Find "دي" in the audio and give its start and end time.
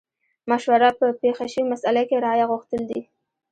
2.91-3.01